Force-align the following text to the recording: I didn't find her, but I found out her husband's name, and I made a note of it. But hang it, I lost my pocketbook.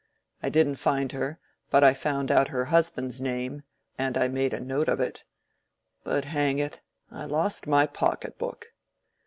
I 0.41 0.49
didn't 0.49 0.77
find 0.77 1.11
her, 1.11 1.37
but 1.69 1.83
I 1.83 1.93
found 1.93 2.31
out 2.31 2.47
her 2.47 2.65
husband's 2.73 3.21
name, 3.21 3.61
and 3.99 4.17
I 4.17 4.29
made 4.29 4.51
a 4.51 4.59
note 4.59 4.87
of 4.89 4.99
it. 4.99 5.25
But 6.03 6.25
hang 6.25 6.57
it, 6.57 6.81
I 7.11 7.25
lost 7.25 7.67
my 7.67 7.85
pocketbook. 7.85 8.69